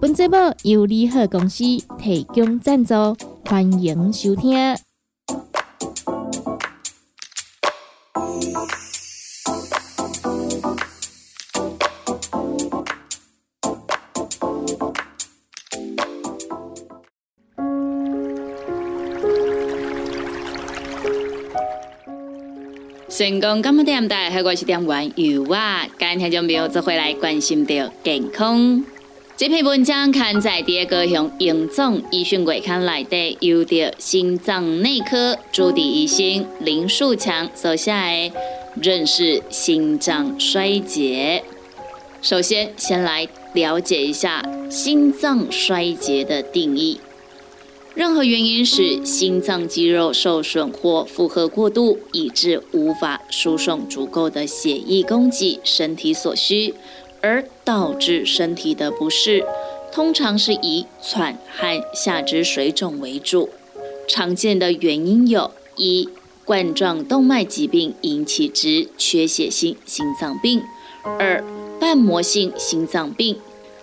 [0.00, 1.64] 本节目由利好公司
[1.98, 2.94] 提供赞助，
[3.44, 4.76] 欢迎收听。
[23.08, 25.84] 成功干么点大，还我是点玩油啊！
[25.98, 28.84] 今天就没有再回来关心到健康。
[29.38, 38.32] 这篇文章刊在第二个向英总医讯月刊内底，由着心脏内科主治医生林树强所写的
[38.82, 41.44] 认识心脏衰竭。
[42.20, 46.98] 首先，先来了解一下心脏衰竭的定义。
[47.94, 56.74] 任何原因使心脏肌肉受损或负荷过度，以致无法输送足够的血液供给身体所需，
[57.20, 59.44] 而导致身体的不适，
[59.92, 63.50] 通常是以喘和下肢水肿为主。
[64.06, 66.08] 常见的原因有：一、
[66.44, 70.60] 冠状动脉疾病引起之缺血性心脏病；
[71.02, 71.44] 二、
[71.78, 73.36] 瓣膜性心脏病；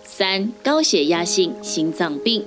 [0.04, 2.44] 三、高血压性心脏病；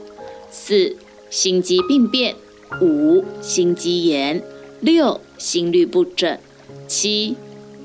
[0.50, 0.96] 四。
[1.30, 2.34] 心肌病变，
[2.80, 4.42] 五心肌炎，
[4.80, 6.38] 六心律不整，
[6.86, 7.36] 七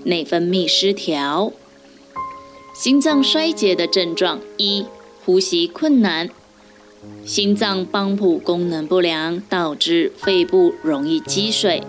[0.06, 1.52] 内分泌失调。
[2.74, 4.86] 心脏衰竭的症状：一、
[5.24, 6.30] 呼吸困难，
[7.24, 11.84] 心脏帮浦功能不良，导致肺部容易积水，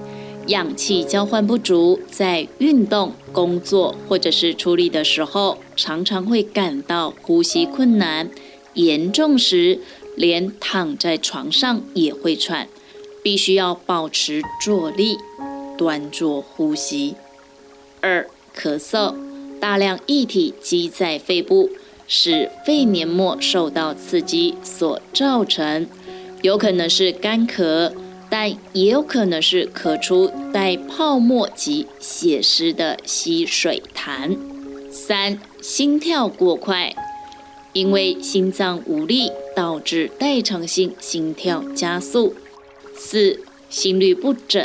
[0.48, 8.30] 氧气交换不足，在运动、工作或者是处理的时候，常常会感到呼吸困难，
[8.74, 9.80] 严重时。
[10.16, 12.68] 连躺在床上也会喘，
[13.20, 15.18] 必须要保持坐立，
[15.76, 17.16] 端坐呼吸。
[18.00, 18.24] 二、
[18.56, 19.12] 咳嗽，
[19.64, 21.70] 大量液体积在肺部，
[22.06, 25.86] 使肺黏膜受到刺激所造成，
[26.42, 27.90] 有可能是干咳，
[28.28, 34.36] 但也有可能是咳出带泡沫及血丝的吸水痰。
[34.90, 36.94] 三、心跳过快。
[37.72, 42.34] 因为心脏无力，导致代偿性心跳加速。
[42.94, 44.62] 四、心律不整，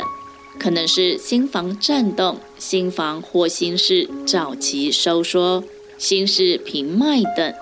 [0.60, 5.64] 可能是心房颤动、心房或心室早期收缩、
[5.96, 7.54] 心室平脉等。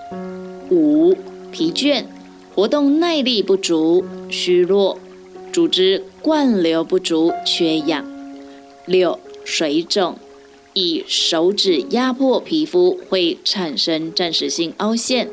[0.69, 1.15] 五、
[1.53, 2.05] 疲倦，
[2.57, 4.99] 活动耐力不足、虚弱，
[5.53, 8.05] 组织灌流不足、缺氧。
[8.85, 10.19] 六、水肿。
[10.75, 15.29] 以手指压迫皮肤会产生暂时性凹陷，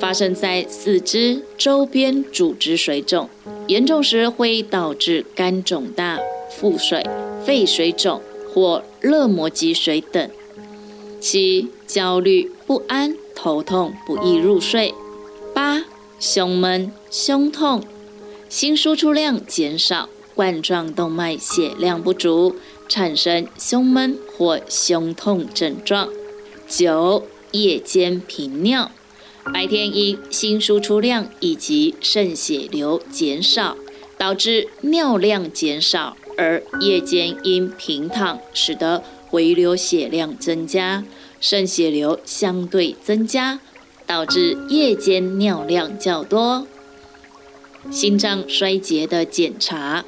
[0.00, 3.28] 发生在四肢周边组织水肿，
[3.68, 6.18] 严重时会导致肝肿大、
[6.58, 7.06] 腹水、
[7.44, 8.20] 肺水肿
[8.52, 10.30] 或热膜积水等。
[11.20, 14.94] 七、焦虑不安、头痛不易入睡。
[15.54, 15.84] 八、
[16.18, 17.82] 胸闷、胸痛，
[18.48, 22.56] 心输出量减少，冠状动脉血量不足。
[22.90, 26.08] 产生胸闷或胸痛症状。
[26.66, 28.90] 九、夜间频尿，
[29.52, 33.76] 白天因心输出量以及肾血流减少，
[34.16, 41.04] 导致尿量减少，而夜间因平躺，使得回流血量增加，
[41.40, 43.60] 肾血流相对增加，
[44.06, 46.66] 导致夜间尿量较多。
[47.90, 50.04] 心脏衰竭的检查，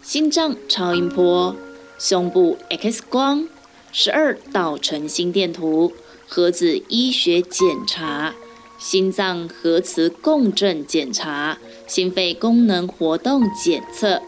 [0.00, 1.54] 心脏超音波。
[1.96, 3.48] 胸部 X 光、
[3.92, 5.92] 十二导程心电图、
[6.26, 8.34] 核子医学检查、
[8.78, 11.56] 心脏核磁共振检查、
[11.86, 14.20] 心肺功能活动检测、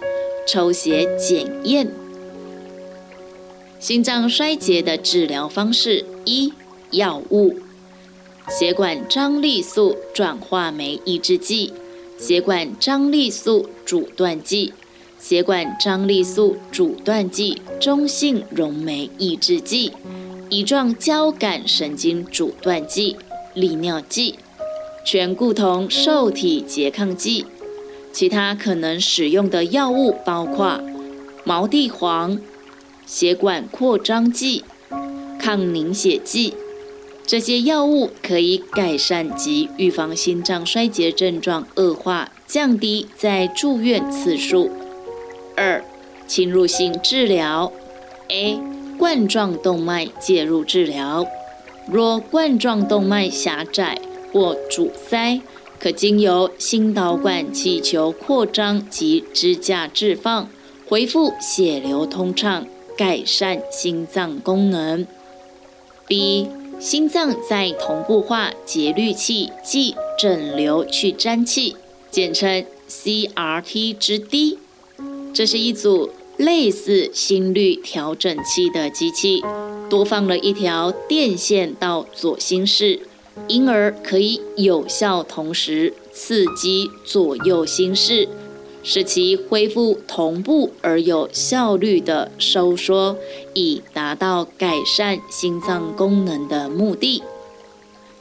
[0.46, 1.90] 抽血检验。
[3.78, 6.52] 心脏衰竭的治疗方式：一、
[6.92, 7.58] 药物，
[8.48, 11.72] 血管张力素转化酶抑制剂、
[12.18, 14.72] 血管张力素阻断剂。
[15.18, 19.90] 血管张力素阻断剂、中性溶酶抑制剂、
[20.50, 23.16] 乙状交感神经阻断剂、
[23.54, 24.36] 利尿剂、
[25.04, 27.44] 醛固酮受体拮抗剂。
[28.16, 30.80] 其他可能使用的药物包括
[31.44, 32.40] 毛地黄、
[33.04, 34.64] 血管扩张剂、
[35.38, 36.54] 抗凝血剂。
[37.26, 44.70] 这些药物可以改善及预防心脏衰竭症状恶化降低在住院次数。
[45.54, 45.84] 二、
[46.26, 47.70] 侵入性治疗。
[48.28, 48.58] A.
[48.96, 51.26] 冠状动脉介入治疗。
[51.86, 54.00] 若冠状动脉狭窄
[54.32, 55.42] 或阻塞，
[55.78, 60.48] 可经由心导管气球扩张及支架置放，
[60.86, 65.06] 恢复血流通畅，改善心脏功能。
[66.06, 66.48] B.
[66.78, 71.76] 心脏在同步化节律器即整流去粘器，
[72.10, 74.58] 简称 CRT 之 D，
[75.32, 76.10] 这是一组。
[76.38, 79.42] 类似心率调整器的机器，
[79.88, 83.00] 多放了一条电线到左心室，
[83.48, 88.28] 因而可以有效同时刺激左右心室，
[88.82, 93.16] 使其恢复同步而有效率的收缩，
[93.54, 97.22] 以达到改善心脏功能的目的。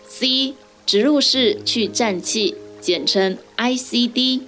[0.08, 0.54] C.
[0.86, 4.42] 植入式去颤器，简称 ICD。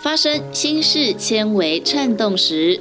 [0.00, 2.80] 发生心室纤维颤动时，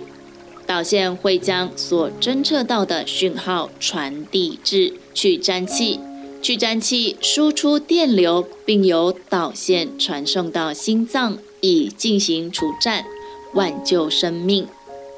[0.65, 5.99] 导线会将所侦测到的讯号传递至去颤器，
[6.41, 13.05] 去颤器输出电流，并由导线传送到心脏，以进行除颤，
[13.53, 14.67] 挽救生命。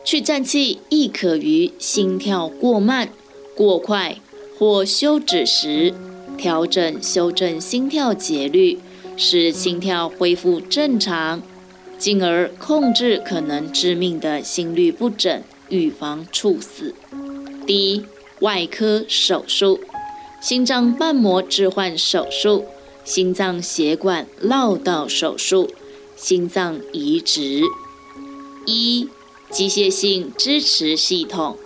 [0.04, 3.10] 去颤器亦可于心跳过慢、
[3.56, 4.18] 过快
[4.58, 5.94] 或休止时，
[6.38, 8.80] 调整修正心跳节律，
[9.16, 11.44] 使心跳恢复正常。
[12.00, 16.96] 进而控制可能致命的心律不整，预防猝死。
[17.68, 18.04] 第一，
[18.40, 19.80] 外科手术，
[20.42, 22.66] 心脏瓣膜置换手术，
[23.06, 25.70] 心脏血管绕道手术，
[26.16, 27.62] 心脏移植。
[28.66, 29.08] 一，
[29.52, 31.58] 机械性支持系统，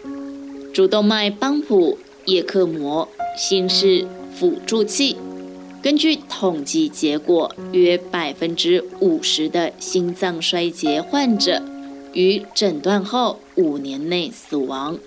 [0.73, 3.07] 主动脉帮浦、叶克膜、
[3.37, 4.05] 心室
[4.35, 5.15] 辅助器。
[5.81, 11.63] 根据统计结果，约百分之五十的心脏衰竭患者
[12.11, 14.99] 于诊断后五年内死亡。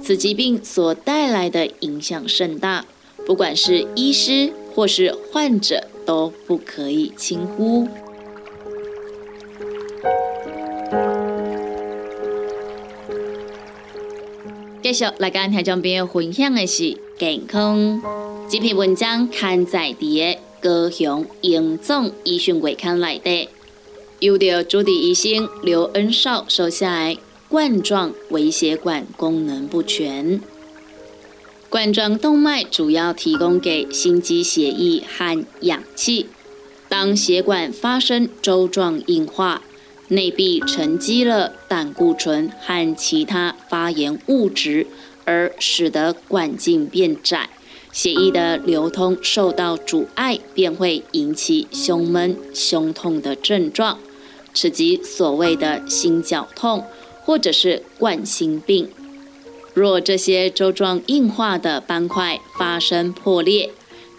[0.00, 2.84] 此疾病所带来的影响甚大，
[3.26, 7.88] 不管是医师或是患者都不可以轻忽。
[14.80, 18.00] 继续来跟听众朋友分享的是健康。
[18.48, 23.48] 这篇文章刊载伫高雄英总医学月刊内底，
[24.20, 27.12] 由着主治医生刘恩少手下
[27.48, 30.40] 冠状微血管功能不全。
[31.76, 36.24] 冠状动脉主要提供给心肌血液和氧气，
[36.88, 39.60] 当血管发生周状硬化，
[40.08, 44.86] 内壁沉积了胆固醇和其他发炎物质，
[45.26, 47.50] 而使得管径变窄。
[47.92, 53.98] 血液的流通受到阻碍，便会引起胸闷、胸痛的症状，
[54.54, 56.86] 此即所谓的心绞痛，
[57.22, 58.88] 或者是冠心病。
[59.76, 63.68] 若这些周状硬化的斑块发生破裂，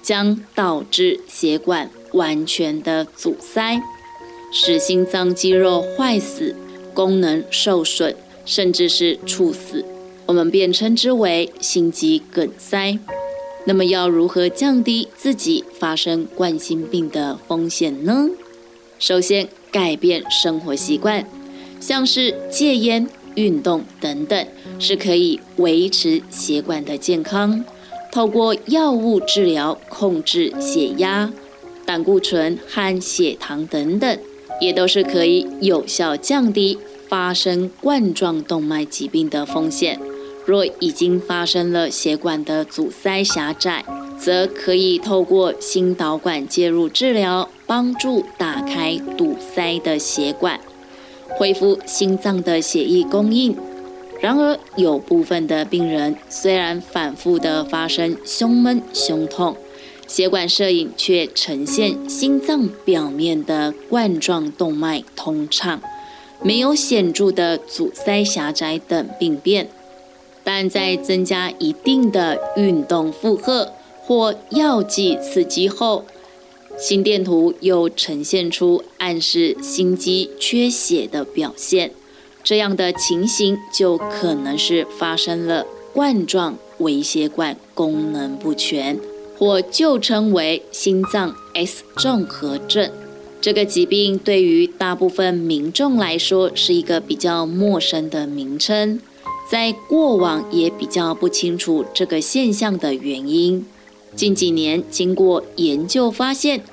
[0.04, 3.82] 将导致血管完全的阻塞，
[4.52, 6.56] 使心脏肌肉坏死、
[6.94, 8.16] 功能受损，
[8.46, 9.84] 甚至是猝死。
[10.28, 13.00] 我们便称之为心肌梗塞。
[13.66, 18.30] 那么要如何降低自己发生冠心病的风险呢？
[19.00, 21.28] 首先，改变生活习惯，
[21.80, 27.64] 像是戒烟、运动等等，是可以维持血管的健康。
[28.12, 31.32] 透过药物治疗控制血压、
[31.86, 34.20] 胆固醇和血糖等等，
[34.60, 36.78] 也都是可以有效降低
[37.08, 40.00] 发生冠状动脉疾病的风险。
[40.46, 43.84] 若已经发生了血管的阻塞狭窄，
[44.18, 50.60] 则可以透过心导管介入治疗，帮助打开堵塞的血管，
[51.38, 53.56] 恢复心脏的血液供应。
[54.20, 59.56] 然而，有部分的病人虽然反复的发生胸闷、胸痛，
[60.08, 65.80] 血管摄影却呈现心脏表面的冠状动脉通畅，
[66.42, 69.70] 没有显著的阻塞狭窄等病变。
[70.44, 76.06] 但在增加一定的运动负荷或药剂刺激后，
[76.80, 81.92] 心电图又呈现出暗示心肌缺血的表现。
[82.44, 88.98] 这样的情形就可能是发生了冠状微血管功能不全，
[89.38, 92.90] 或就称为心脏 S 综合症。
[93.42, 99.00] 这个疾病对于大部分民众来说是一个比较陌生的名称。
[99.50, 103.66] 在过往也比较不清楚这个现象的原因。
[104.18, 106.64] 近几年经过研究发现，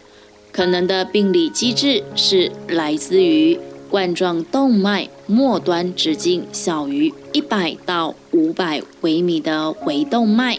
[0.50, 3.60] 可能的病理机制是来自于
[3.90, 10.58] 冠状动脉末端直径小于一百到五百微米的微动脉、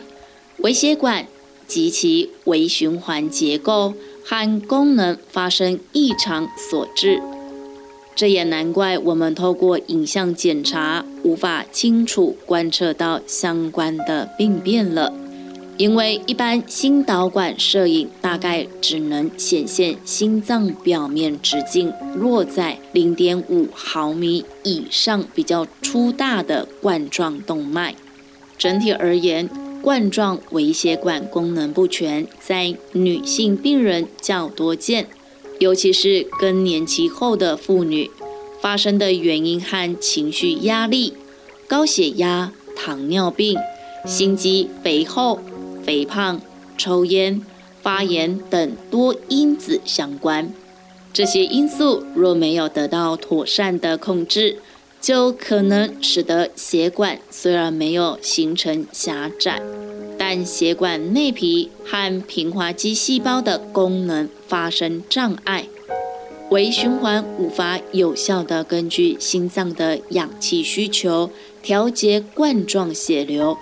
[0.57, 1.25] 微血管
[1.67, 7.19] 及其微循环结构和功能发生异常所致。
[8.15, 15.11] 这也难怪我们透过影像检查无法清楚观测到相关的病变了，
[15.77, 27.95] 因为一般心导管摄影大概只能显现心脏表面直径落在零点五毫米以上比较粗大的冠状动脉。
[28.57, 29.49] 整体而言，
[29.81, 35.07] 冠状微血管功能不全在女性病人较多见。
[35.59, 38.09] 尤其是更年期后的妇女，
[38.61, 41.13] 发生的原因和情绪压力、
[41.67, 43.57] 高血压、糖尿病、
[44.05, 45.39] 心肌肥厚、
[45.85, 46.41] 肥胖、
[46.77, 47.41] 抽烟、
[47.81, 50.51] 发炎等多因子相关。
[51.13, 54.57] 这些因素若没有得到妥善的控制，
[54.99, 59.61] 就可能使得血管虽然没有形成狭窄。
[60.17, 65.67] 但血管内皮和平滑肌细胞的功能发生障碍，
[66.49, 71.29] 微循环无法有效地根据心脏的氧气需求
[71.61, 73.57] 调节冠状血流，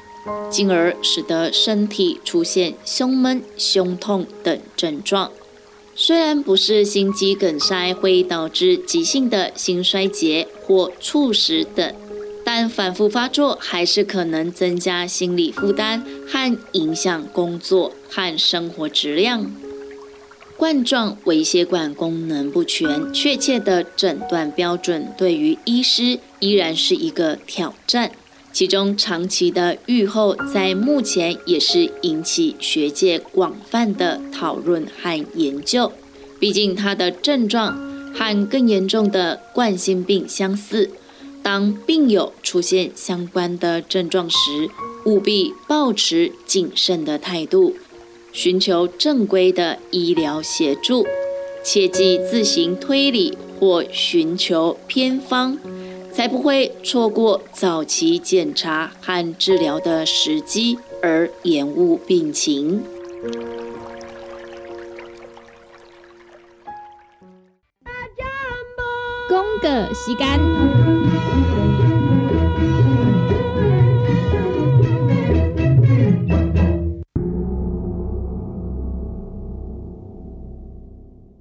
[0.50, 5.32] 进而使得身体出现胸闷、胸痛等症状。
[5.96, 11.94] 虽然不是心肌梗塞会导致急性的心衰竭或猝死等。
[12.46, 19.50] 但反复发作还是可能增加心理负担和影响工作和生活质量。
[20.58, 28.12] 冠状微血管功能不全，确切的诊断标准对于医师依然是一个挑战。
[28.53, 35.91] 其中长期的预后在目前也是引起学界广泛的讨论和研究。
[36.39, 37.75] 毕竟它的症状
[38.13, 40.91] 和更严重的冠心病相似。
[41.41, 44.38] 当病友出现相关的症状时，
[45.05, 47.75] 务必保持谨慎的态度，
[48.31, 51.05] 寻求正规的医疗协助，
[51.63, 55.57] 切忌自行推理或寻求偏方，
[56.13, 62.84] 才不会错过早期检查和治疗的时机，而延误病情。
[69.27, 70.39] 公个时间。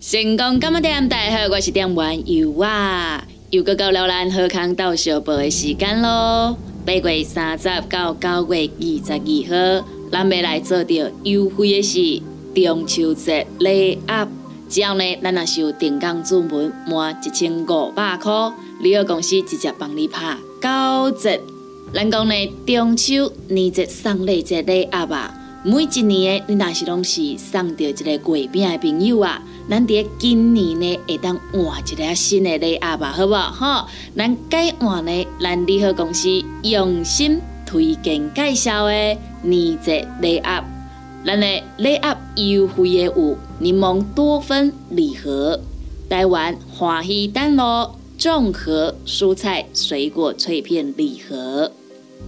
[0.00, 6.56] 成功今日点大好，我是点玩游啊，又到了咱好康到小报的时间咯。
[6.86, 12.22] 八月三十到九月二十二号，咱要来做着优惠的是
[12.54, 14.26] 中秋节礼盒。
[14.70, 18.32] 只要呢，咱若是有定岗注文满一千五百块，
[18.80, 21.38] 旅游公司直接帮你拍九折。
[21.92, 22.34] 咱讲呢，
[22.66, 29.40] 中秋年节送礼节礼盒啊，每一年的你若是拢是送着一个贵宾的朋友啊。
[29.70, 33.52] 咱伫今年呢，会当换一个新的礼盒吧，好不好？
[33.52, 36.28] 哈，咱改换呢，咱礼盒公司
[36.64, 40.64] 用心推荐介绍的年节礼盒，
[41.24, 45.60] 咱的礼盒优惠的有柠檬多酚礼盒、
[46.10, 51.70] 台湾欢喜丹螺综合蔬菜水果脆片礼盒、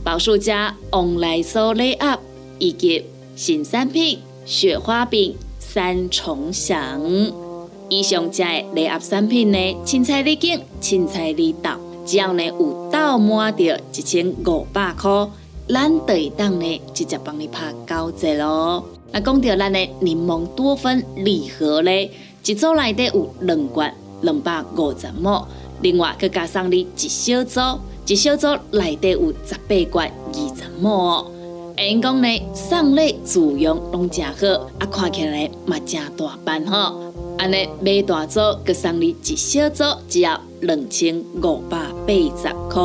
[0.04, 2.16] 宝树家旺来酥礼盒
[2.60, 3.04] 以及
[3.36, 5.34] 新产品雪花饼。
[5.58, 7.00] 三重享，
[7.88, 11.76] 以上这礼盒产品呢，凊彩你拣，凊彩你到，
[12.06, 15.28] 只要呢有到满着一千五百块，
[15.68, 18.84] 咱就会当呢直接帮你拍九折咯。
[19.10, 22.10] 那讲到咱的柠檬多酚礼盒呢，
[22.44, 25.48] 一组内底有两罐，两百五十毛，
[25.82, 27.60] 另外佮加上你一小组，
[28.06, 31.33] 一小组内底有十八罐二十毛。
[31.90, 37.12] 因讲呢，送礼自用拢真好，啊，看起来嘛真大班吼。
[37.36, 42.82] 安尼买大组，佮送你一小组，只要两千五百八十块。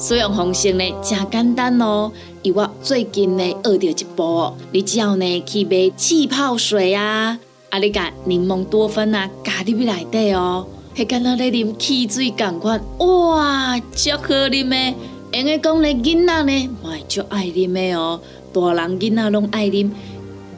[0.00, 2.10] 使用方式呢，真简单哦。
[2.42, 7.38] 以我最近呢学到一步，你只要呢去买气泡水啊，
[7.70, 14.94] 啊，你甲柠檬多酚啊加入去内底哦，迄敢若咧啉汽水共款，哇，足好啉诶。
[15.30, 18.20] 因为讲咧，囡仔呢，嘛就爱啉的哦。
[18.52, 19.90] 大人囡仔拢爱啉，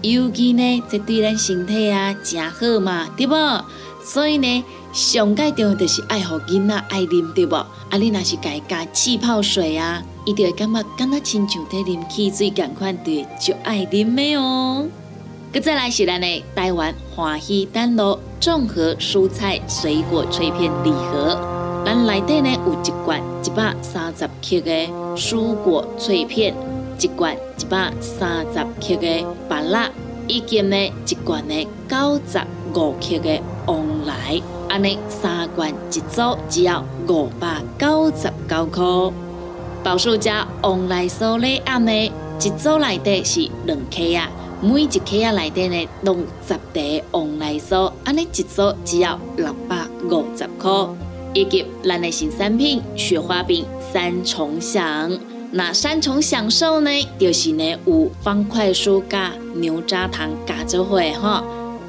[0.00, 3.34] 尤其呢，这对咱身体啊，真好嘛，对不？
[4.02, 7.56] 所以呢，上介重要就是爱互囡仔爱啉，对不？
[7.56, 14.86] 啊，你若是家加气泡水啊，伊就会感觉敢若亲像在啉汽水共款，对，就爱啉的哦。
[15.52, 26.54] 佮再来是咱的台湾华喜丹路综合蔬菜水果脆片礼盒，咱内底呢有一罐一百三十克的蔬果脆片，
[27.00, 29.90] 一罐一百三十克的芭乐，
[30.28, 32.38] 以及呢一罐的九十
[32.75, 38.84] 五克的旺来，安尼三罐一组只要五百九十九块。
[39.82, 44.28] 宝树家旺来酥礼盒呢，一组内底是两克啊。
[44.62, 50.70] 每一克啊内底呢，弄十袋旺来酥，安尼一组只要六百五十块。
[51.32, 55.18] 以及咱的新产品雪花饼三重享，
[55.52, 61.44] 那三重享受呢，就是呢有方块酥加牛轧糖加做伙哈，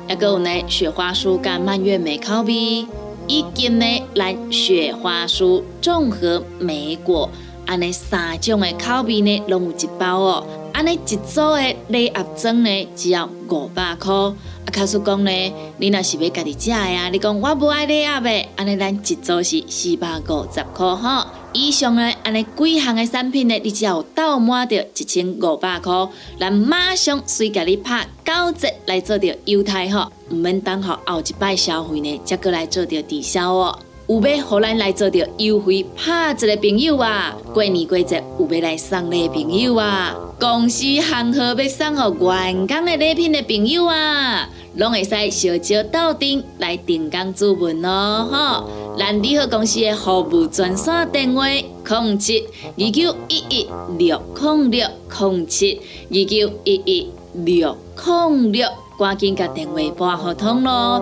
[0.07, 2.85] 还有呢雪花酥加蔓越莓口味，
[3.27, 7.29] 以及呢咱雪花酥综合莓果，
[7.65, 10.45] 安尼三种的口味呢，拢有一包哦。
[10.73, 14.13] 安尼一组的礼盒装呢，只要五百块。
[14.13, 14.33] 啊，
[14.71, 17.09] 卡叔讲呢，你若是要家己食呀？
[17.09, 21.27] 你讲我不爱礼盒的，安尼咱一组是四百五十块哈。
[21.53, 25.93] 以上呢，安尼几项的产品呢，你只要到满着一千五百块，
[26.39, 33.77] 咱马上随家你拍九折来做着优待哈，毋免等候后一摆消费呢，才过来做着抵消哦。
[34.11, 40.13] 有要互咱来做着优惠拍折的朋友啊，过年过节有要来送礼朋友啊。
[40.37, 48.97] 公司行号要送互员工的礼品的朋友啊，拢会使小少到店来订工注文哦，吼！
[48.99, 52.45] 咱利好公司的服务专线电话：零七
[52.77, 58.67] 二九一一六零六零七二九一一六零六，
[58.99, 61.01] 赶紧甲电话拨合通咯。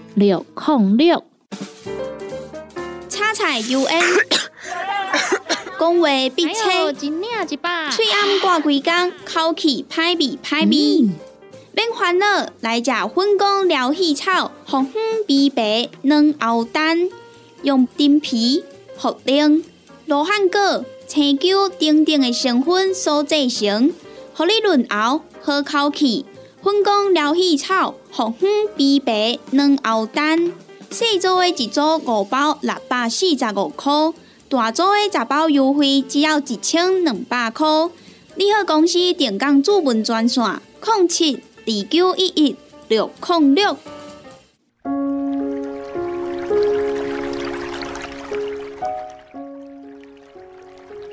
[0.13, 1.23] 六控六。
[3.09, 4.01] 叉彩 UN。
[5.79, 11.09] 讲话必清，嘴暗挂几工，口气歹味歹味。
[11.73, 17.09] 免烦恼，来食粉工疗气草，红粉枇杷软藕丹，
[17.63, 18.63] 用丁皮、
[18.99, 19.63] 茯苓、
[20.05, 23.91] 罗汉果、青椒等等的成分所制成，
[24.35, 26.25] 互你润喉好口气。
[26.61, 30.51] 粉工疗气草，红粉枇杷软藕丹，
[30.89, 33.91] 细组的一组五包，六百四十五块。
[34.49, 37.65] 大组的十包优惠只要一千两百块。
[38.35, 40.43] 你好，公司电工主文专线：
[40.85, 42.55] 零七二九一一
[42.89, 43.77] 六零六。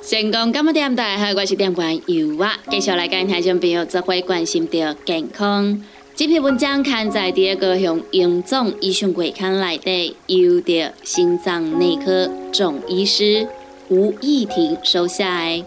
[0.02, 2.58] 成功今日点大，还我是点关油啊！
[2.68, 5.84] 继续来跟听众朋友做会关心着健康。
[6.18, 13.46] 这篇文章刊在第二个向英总医学会刊内底，由的心脏内科总医师
[13.88, 15.64] 吴义婷收下来。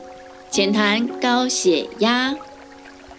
[0.50, 2.36] 浅谈高血压，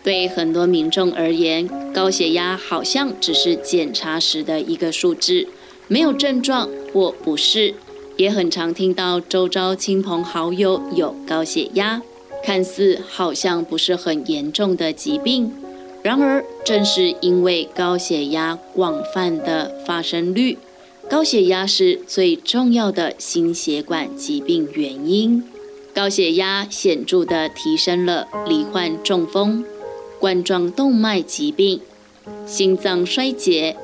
[0.05, 5.49] 对很多民众而言，高血压好像只是检查时的一个数字，
[5.89, 7.75] 没有症状或不适，
[8.19, 12.03] 也很常听到周遭亲朋好友有高血压，
[12.45, 15.51] 看似好像不是很严重的疾病。
[16.03, 20.59] 然而，正是因为高血压广泛的发生率，
[21.09, 25.45] 高血压是最重要的心血管疾病原因。
[25.95, 29.65] 高血压显著地提升了罹患中风、
[30.19, 31.81] 冠状动脉疾病、
[32.45, 33.77] 心脏衰竭、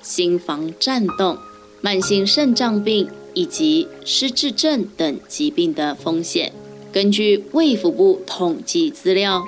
[0.00, 1.36] 心房颤动、
[1.80, 6.52] 慢性肾脏病以及失智症等疾病的风险。
[6.92, 9.42] 根据卫福部统计资料。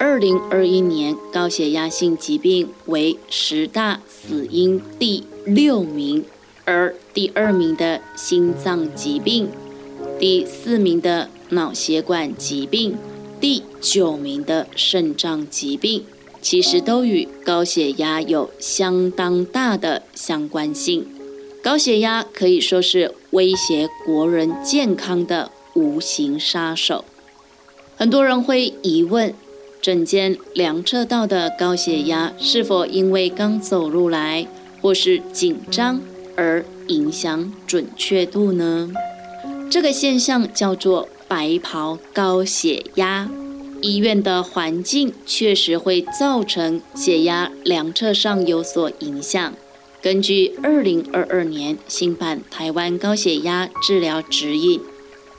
[0.00, 6.24] 二零二一年高血压性疾病为十大死因第六名，
[6.64, 9.50] 而第二名的心脏疾病，
[10.18, 12.96] 第四名的脑血管疾病，
[13.38, 16.02] 第九名的肾脏疾病，
[16.40, 21.06] 其实都与高血压有相当大的相关性。
[21.62, 27.04] 高血压可以说是威胁国人健康的无形杀手。
[27.98, 29.34] 很多人会疑问。
[29.82, 34.46] 诊间量测到的高血压是否因为刚走路来
[34.82, 36.00] 或是紧张
[36.36, 38.90] 而影响准确度呢？
[39.70, 43.30] 这个现象叫做白袍高血压。
[43.80, 49.54] 医院的环境确实会造成血压量测上有所影响。
[50.02, 54.80] 根据二零二二年新版台湾高血压治疗指引，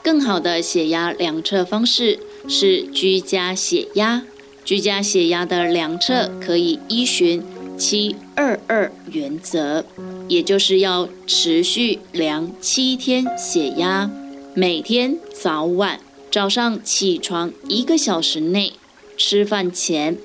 [0.04, 4.24] 更好的血压量测方式是居家血压。
[4.64, 7.44] 居家血压的量测可以依循
[7.78, 9.84] 七二二原则，
[10.28, 14.10] 也就是要持续量七天血压，
[14.54, 18.74] 每天早晚早上起床一个小时内，
[19.18, 20.18] 吃饭前、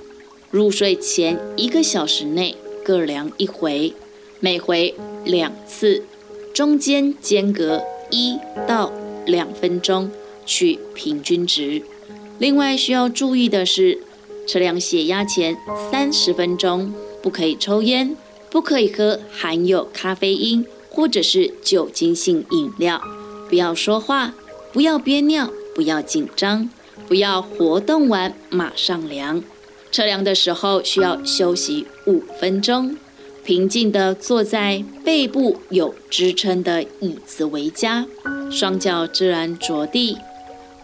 [0.50, 3.92] 入睡前一个小时内各量一回。
[4.38, 4.94] 每回
[5.24, 6.02] 两次，
[6.52, 8.92] 中间间隔一到
[9.24, 10.10] 两分钟，
[10.44, 11.82] 取平均值。
[12.38, 13.98] 另外需要注意的是，
[14.46, 15.56] 测量血压前
[15.90, 18.16] 三十分钟不可以抽烟，
[18.50, 23.00] 不可以喝含有咖啡因或者是酒精性饮料，
[23.48, 24.34] 不要说话，
[24.72, 26.70] 不要憋尿，不要紧张，
[27.08, 29.42] 不要活动完马上量。
[29.92, 32.96] 测量的时候需要休息五分钟。
[33.44, 38.04] 平静地坐在背部有支撑的椅子为佳，
[38.50, 40.18] 双脚自然着地，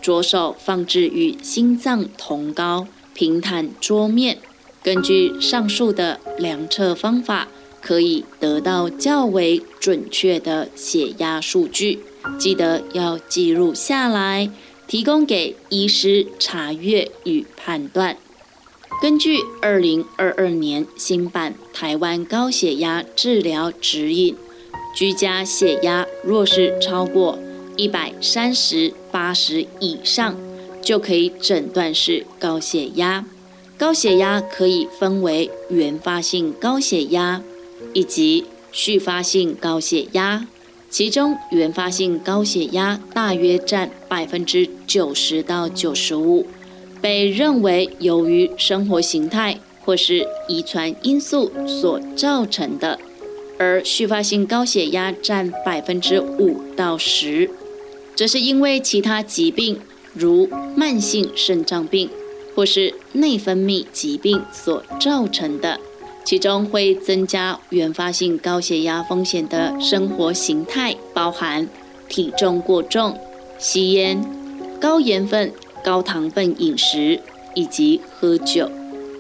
[0.01, 4.39] 左手放置与心脏同高，平坦桌面。
[4.83, 7.49] 根据上述的量测方法，
[7.81, 12.01] 可以得到较为准确的血压数据。
[12.39, 14.51] 记得要记录下来，
[14.87, 18.17] 提供给医师查阅与判断。
[19.01, 24.37] 根据二零二二年新版台湾高血压治疗指引，
[24.95, 27.39] 居家血压若是超过
[27.77, 30.37] 一百三十八十以上，
[30.83, 33.25] 就可以诊断是高血压。
[33.79, 37.43] 高血压可以分为原发性高血压
[37.95, 40.47] 以及续发性高血压，
[40.89, 46.47] 其中原发性高血压大约占百分之九十到九十五。
[47.01, 53.01] 被认为由于生活形态或是遗传因素所造成的，
[53.59, 57.51] 而续发性高血压占百分之五到十，
[58.15, 59.81] 则是因为其他疾病
[60.15, 62.09] 如慢性肾脏病
[62.55, 65.79] 或是内分泌疾病所造成的。
[66.25, 71.69] 其中会增加原发性高血压风险的生活形态包含
[72.09, 73.19] 体重过重、
[73.59, 74.25] 吸烟、
[74.81, 75.53] 高盐分。
[75.85, 77.19] 高糖分饮食
[77.57, 78.71] 以及喝酒，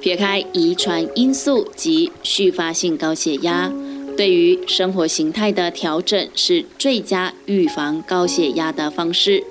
[0.00, 3.68] 撇开遗传因素及续发性高血压，
[4.16, 9.42] 对于生活形态的调整是最佳预防高血压的方式。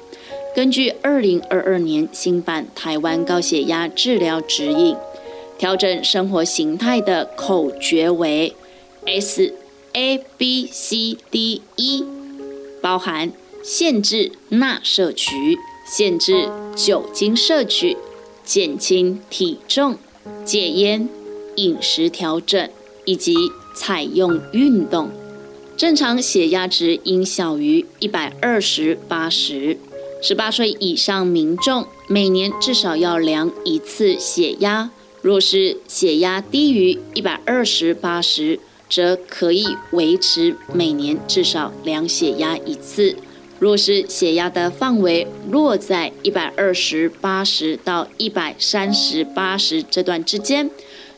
[0.53, 4.95] 根据二零二二年新版台湾高血压治疗指引，
[5.57, 8.53] 调整生活形态的口诀为
[9.05, 9.53] S
[9.93, 12.03] A B C D E，
[12.81, 13.31] 包含
[13.63, 15.57] 限制钠摄取。
[15.83, 17.97] 限制酒精摄取，
[18.45, 19.97] 减轻体重，
[20.45, 21.09] 戒烟，
[21.55, 22.69] 饮食调整，
[23.03, 23.35] 以及
[23.75, 25.09] 采用运动。
[25.75, 29.77] 正常血压值应小于一百二十八十。
[30.23, 34.91] 十八岁以上民众每年至少要量一次血压。
[35.23, 43.15] 若是血压低于一百二十八十，则可以维持每年至少量血压一次。
[43.57, 50.69] 若是血压的范围落在一百二十八十到一百三十八十这段之间，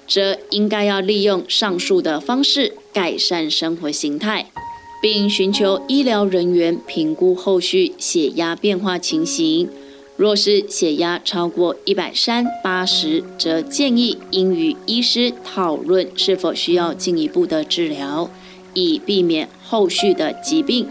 [0.08, 4.52] 则应该要利用上述的方式改善生活形态，
[5.04, 9.70] 并寻求医疗人员评估后续血压变化情形。
[10.16, 18.30] 若是血压超过一百三八十，则建议应与医师讨论是否需要进一步的治疗，
[18.74, 20.88] 以避免后续的疾病。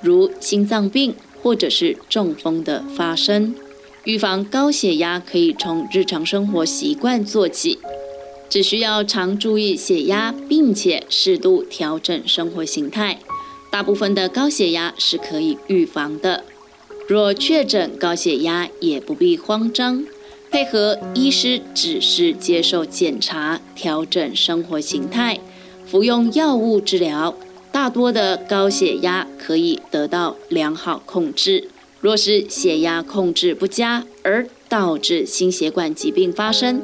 [0.00, 3.54] 如心脏病或者是中风的发生，
[4.02, 7.78] 预防高血压可以从日常生活习惯做起，
[8.48, 13.20] 只需要常注意血压，并且适度调整生活形态，
[13.74, 16.44] 大部分的高血压是可以预防的。
[17.08, 20.06] 若确诊高血压，也不必慌张，
[20.48, 25.40] 配合医师指示接受检查，调整生活形态，
[25.84, 27.36] 服用药物治疗。
[27.72, 31.68] 大多的高血压可以得到良好控制。
[32.00, 36.80] 若是血压控制不佳，而导致心血管疾病发生，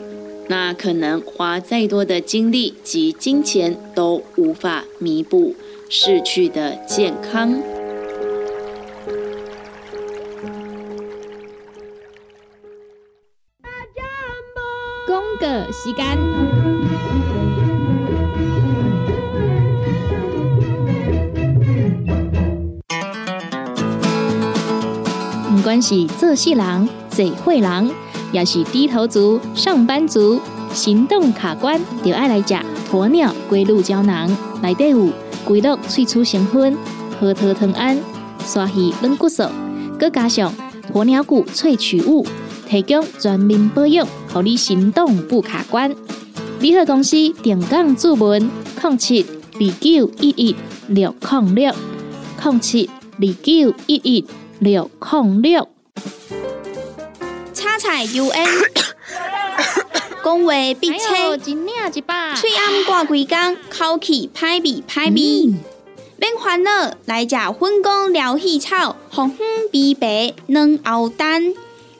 [0.48, 5.54] 那可能花再多的精力及金钱都无法弥补
[5.92, 7.52] 逝去的健康。
[15.04, 16.16] 公个时间。
[25.64, 27.90] 关系做细人，嘴会人，
[28.30, 30.40] 也是低头族、上班族、
[30.72, 32.54] 行动卡关，就爱来吃
[32.88, 34.30] 鸵鸟龟鹿胶囊。
[34.62, 35.08] 内底有
[35.50, 36.78] 龟鹿萃取成分，
[37.18, 37.98] 核桃藤胺、
[38.38, 39.42] 鲨鱼软骨素，
[39.98, 40.54] 佮加上
[40.94, 42.24] 鸵鸟骨萃取物，
[42.68, 45.92] 提供全面保养，让你行动不卡关。
[46.60, 48.48] 联合公司定岗注文：
[48.80, 50.54] 零七二九一一
[50.86, 51.74] 六零六
[52.44, 54.24] 零七二九一一
[54.60, 55.68] 六零六。
[57.52, 58.46] 叉彩 UN，
[60.22, 65.54] 讲话必切，嘴暗挂几工，口气歹味歹味。
[66.18, 71.54] 免烦恼，来食粉工疗气草，红粉枇杷软藕丹，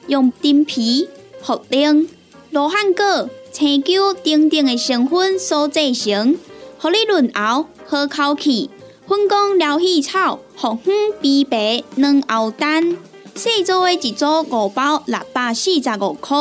[0.06, 1.08] 用丁皮、
[1.42, 2.06] 茯苓、
[2.50, 6.36] 罗汉果、青椒等等的成分所制成，
[6.78, 8.68] 合你润喉好口气。
[9.08, 12.98] 粉工疗气草，红粉枇杷软藕丹。
[13.34, 16.36] 四组的一组五包六百四十五块，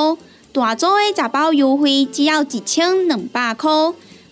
[0.52, 3.70] 大组的十包优惠只要一千两百块。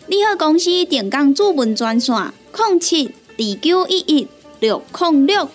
[0.07, 4.27] 你好，公司电工主文专线：零七二九一一
[4.59, 5.47] 六零六。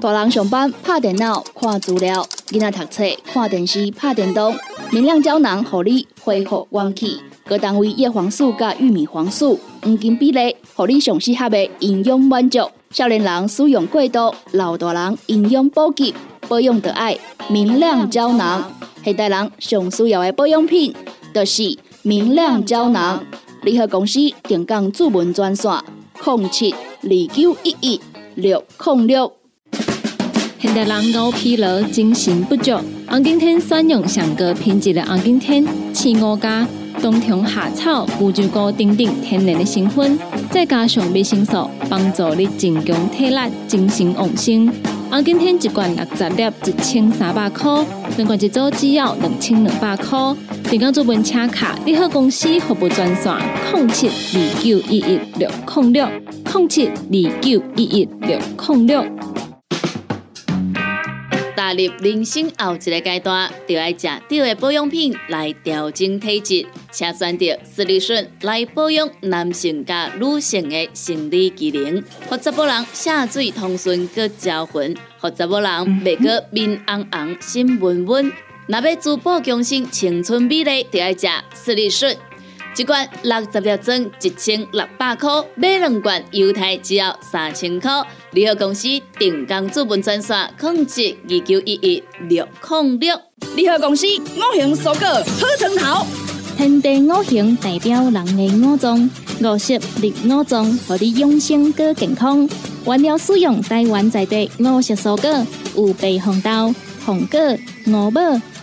[0.00, 4.56] 大人上班拍电脑看资料，囡仔读册看电视拍电动，
[4.90, 7.20] 明亮胶囊合你恢复元气。
[7.44, 12.60] 各单位叶黄素加玉米黄素黄金比例，合你上适合的营养满足。
[12.90, 16.14] 少年人使用过度，老大人营养补给
[16.48, 17.16] 保养的爱
[17.48, 18.72] 明亮胶囊。
[19.04, 20.94] 现代人上需要的保养品，
[21.32, 23.22] 就是明亮胶囊。
[23.62, 25.70] 联合公司定岗主文专线：
[26.24, 28.00] 零七二九一一
[28.34, 29.32] 六零六。
[30.58, 32.72] 现代人熬疲劳，精神不足。
[33.06, 36.66] 红景天选用上个品质的红景天，青五加。
[37.00, 40.18] 冬虫夏草、乌鸡菇等等天然的成分，
[40.50, 44.68] 再加上维生素，帮助你增强体力、精神旺盛。
[45.10, 47.82] 啊，今天一罐六十粒，一千三百块；
[48.18, 50.18] 两罐一组，只要两千两百块。
[50.64, 53.34] 订购做本车卡，你好公司服务专线：
[53.72, 56.06] 零七二九一一六零六
[56.52, 59.02] 零七二九一一六零六。
[61.58, 75.70] 踏入人生后一个阶段，就要食对的保养品来调整体质，请选择斯利顺来保养男性加女性的生理机能，或者某人下水通顺个招魂，或者某人
[76.04, 78.32] 袂个面红红心温温。
[78.68, 82.16] 若要珠宝强身、青春美丽，就要食斯利顺。
[82.76, 87.90] 一罐六十粒装，一千六百块；买两罐，犹太只要三千块。
[88.38, 88.86] 联合公司
[89.18, 93.20] 定岗资本专线：控制二九一一六零六。
[93.56, 96.06] 联合公司五行蔬果好成头，
[96.56, 99.10] 天地五行代表人的五脏，
[99.42, 102.48] 五色绿五脏，互你养生更健康。
[102.86, 106.72] 原料使用台湾在地五色蔬果，有白红豆、
[107.04, 107.40] 红果、
[107.88, 108.20] 五宝、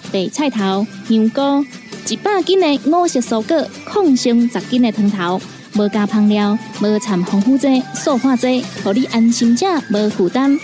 [0.10, 1.66] 白菜头、香菇。
[2.08, 5.42] 一百斤的五色蔬果，抗性十斤的汤头，
[5.76, 10.58] 无加香料，无掺防腐剂、塑化剂，让你安心食，无负担。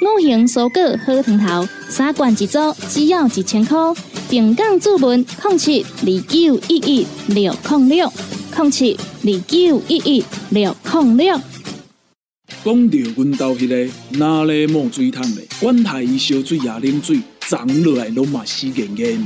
[0.00, 3.76] 五行蔬果好汤头，三罐一组，只要一千块。
[4.28, 8.12] 平港注文：零七二九一一六零六
[8.56, 11.40] 零七二九一一六零六。
[12.64, 19.18] 讲到阮兜迄个哪里冒水桶的，管他伊烧水也啉水，长落来拢嘛死严严。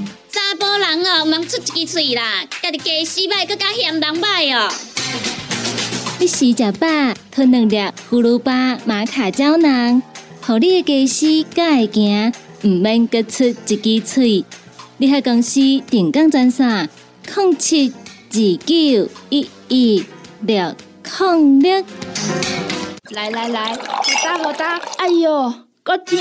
[0.60, 4.72] 某人哦，忙出一支嘴啦，家己家死歹，搁加嫌人歹哦。
[6.20, 6.86] 你洗食饱，
[7.32, 7.76] 吞两粒
[8.08, 10.00] 葫芦巴、玛卡胶囊，
[10.40, 12.32] 互你的家洗才会行，
[12.62, 14.44] 毋免搁出一支嘴。
[14.98, 16.88] 你喺公司定岗专线：
[17.34, 17.92] 零七
[18.30, 20.04] 二九一一
[20.42, 20.76] 六
[21.18, 21.84] 零六。
[23.10, 23.78] 来来来，好
[24.22, 26.16] 打好打，哎哟，够痛！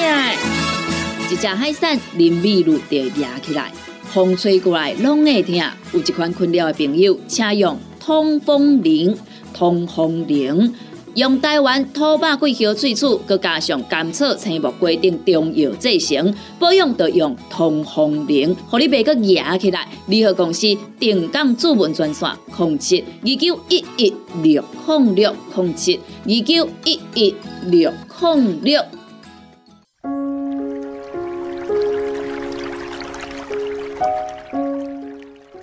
[1.31, 3.71] 一只海扇林密路就压起来。
[4.03, 5.55] 风吹过来拢会疼，
[5.93, 9.17] 有一款困扰的朋友，请用通风铃。
[9.53, 10.73] 通风铃
[11.15, 19.87] 用台湾土八桂香萃取，佮加上甘草、青木规定中药制成，保养要用通风铃，互你袂佮压起来。
[20.07, 20.67] 联合公司
[20.99, 27.35] 定岗主文专线：零七二九一一六零六零七二九一一
[27.67, 28.81] 六零六。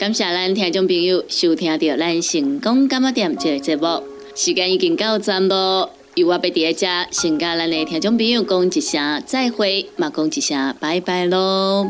[0.09, 4.03] 感谢咱听众朋友收听到咱成功干么店这个节目，
[4.35, 5.91] 时间已经到站咯。
[6.15, 11.87] 由我要伫遮先甲咱的听众朋友讲一声再会，嘛讲一声拜拜咯。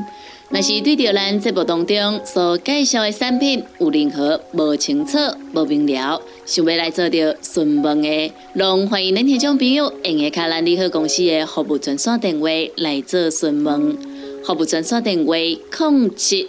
[0.49, 5.17] 若是对着咱节目当中所介绍的产品有任何无清楚、
[5.55, 13.97] 无明了，想要来做着询问的，拢欢迎恁听众朋友用下卡咱联合公司的服务专线电话来做询问。
[14.45, 16.49] 服务专线电话：零七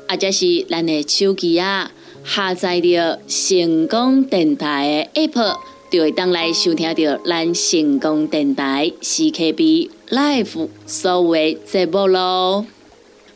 [0.11, 1.91] 或者是咱的手机啊
[2.23, 5.57] 下载着成功电台的 App。
[5.91, 12.65] 就会当来收听到咱成功电台 CKB Live 所有节目咯。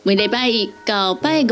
[0.03, 1.47] 每礼拜一到拜五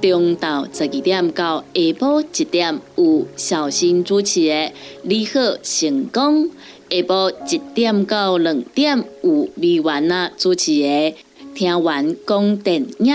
[0.00, 4.54] 中昼十二点到下晡一点有小新主持的
[5.02, 6.44] 《你好成功》，
[6.88, 10.86] 下晡一点到两点有美文啊主持的
[11.54, 13.14] 《听完讲电影》，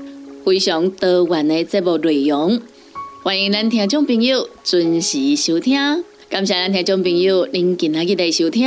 [0.43, 2.59] 非常多元的节目内容，
[3.23, 6.03] 欢迎咱听众朋友准时收听。
[6.29, 8.63] 感谢咱听众朋友您今日的收听，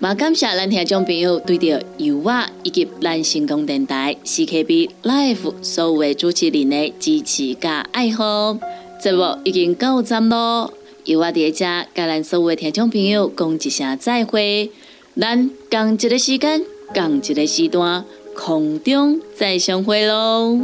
[0.00, 8.58] 也感谢咱听众朋友对着油画以及咱成功电台 CKB Life 所有的主持人的支持加爱好。
[9.02, 10.72] 节目已经到站咯，
[11.04, 14.70] 油画在遮甲咱所有的听众朋友讲一声再会，
[15.18, 16.62] 咱共一个时间，
[16.94, 18.04] 共一个时段，
[18.36, 20.58] 空中再相会咯。